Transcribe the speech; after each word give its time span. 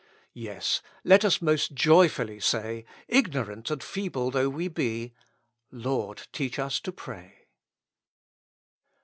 Yes, 0.33 0.81
let 1.03 1.23
us 1.23 1.43
most 1.43 1.75
joyfully 1.75 2.39
say, 2.39 2.85
ignorant 3.07 3.69
and 3.69 3.83
feeble 3.83 4.31
though 4.31 4.49
we 4.49 4.67
be, 4.67 5.13
''Lord, 5.71 6.25
teach 6.31 6.57
us 6.57 6.79
to 6.79 6.91
pray." 6.91 7.45